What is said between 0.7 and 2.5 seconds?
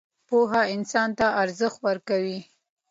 انسان ته ارزښت ورکوي